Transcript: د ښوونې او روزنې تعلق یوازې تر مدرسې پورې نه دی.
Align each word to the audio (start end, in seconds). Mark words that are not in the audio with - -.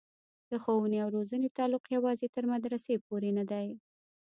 د 0.49 0.51
ښوونې 0.63 0.97
او 1.03 1.09
روزنې 1.15 1.49
تعلق 1.57 1.83
یوازې 1.95 2.27
تر 2.35 2.43
مدرسې 2.53 2.95
پورې 3.07 3.29
نه 3.37 3.43
دی. 3.51 3.67